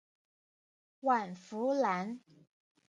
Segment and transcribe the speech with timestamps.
[1.01, 2.21] 阮福澜。